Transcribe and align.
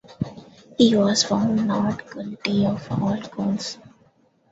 He 0.79 0.95
was 0.95 1.23
found 1.23 1.67
not 1.67 2.11
guilty 2.11 2.65
of 2.65 2.91
all 2.99 3.21
counts. 3.21 3.77